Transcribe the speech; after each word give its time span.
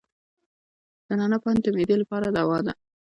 د 1.07 1.09
نعناع 1.19 1.39
پاڼې 1.43 1.61
د 1.63 1.67
معدې 1.75 1.95
لپاره 2.01 2.27
دوا 2.37 2.57
ده. 2.65 2.73